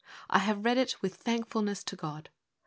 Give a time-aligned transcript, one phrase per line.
[0.31, 2.31] I have read it with thankfulness to God.